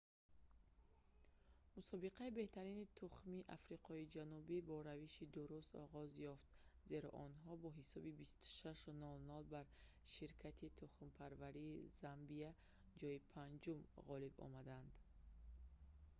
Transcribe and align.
мусобиқаи 1.75 2.35
беҳтарини 2.39 2.91
тухмии 2.99 3.49
африқои 3.57 4.09
ҷанубӣ 4.15 4.57
бо 4.69 4.75
равиши 4.89 5.25
дуруст 5.35 5.71
оғоз 5.85 6.09
ёфт 6.33 6.45
зеро 6.89 7.09
онҳо 7.25 7.51
бо 7.63 7.69
ҳисоби 7.79 8.11
26-00 8.19 9.51
бар 9.53 9.65
ширкати 10.13 10.75
тухмипарварии 10.81 11.89
замбияи 12.01 12.57
ҷойи 12.99 13.19
5-ум 13.33 13.79
ғолиб 14.07 14.35
омаданд 14.47 14.91